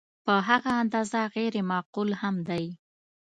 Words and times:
په 0.25 0.33
هغه 0.47 0.71
اندازه 0.81 1.19
غیر 1.35 1.55
معقول 1.69 2.09
هم 2.21 2.35
دی. 2.49 2.65